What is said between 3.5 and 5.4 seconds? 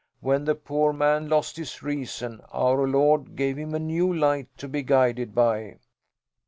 him a new light to be guided